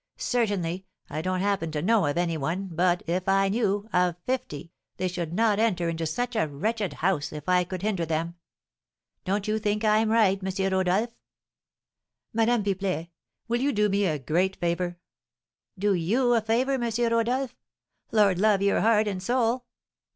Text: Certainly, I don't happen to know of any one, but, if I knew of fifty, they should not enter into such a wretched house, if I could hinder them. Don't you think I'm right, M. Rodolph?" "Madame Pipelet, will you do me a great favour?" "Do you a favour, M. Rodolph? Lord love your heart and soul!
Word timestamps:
Certainly, 0.17 0.87
I 1.11 1.21
don't 1.21 1.41
happen 1.41 1.69
to 1.73 1.81
know 1.83 2.07
of 2.07 2.17
any 2.17 2.35
one, 2.35 2.69
but, 2.71 3.03
if 3.05 3.29
I 3.29 3.49
knew 3.49 3.87
of 3.93 4.15
fifty, 4.25 4.71
they 4.97 5.07
should 5.07 5.31
not 5.31 5.59
enter 5.59 5.89
into 5.89 6.07
such 6.07 6.35
a 6.35 6.47
wretched 6.47 6.93
house, 7.05 7.31
if 7.31 7.47
I 7.47 7.63
could 7.63 7.83
hinder 7.83 8.03
them. 8.07 8.33
Don't 9.25 9.47
you 9.47 9.59
think 9.59 9.85
I'm 9.85 10.09
right, 10.09 10.41
M. 10.43 10.73
Rodolph?" 10.73 11.11
"Madame 12.33 12.63
Pipelet, 12.63 13.09
will 13.47 13.61
you 13.61 13.71
do 13.71 13.89
me 13.89 14.05
a 14.07 14.17
great 14.17 14.55
favour?" 14.55 14.97
"Do 15.77 15.93
you 15.93 16.33
a 16.33 16.41
favour, 16.41 16.83
M. 16.83 16.89
Rodolph? 17.11 17.55
Lord 18.11 18.39
love 18.39 18.63
your 18.63 18.81
heart 18.81 19.07
and 19.07 19.21
soul! 19.21 19.65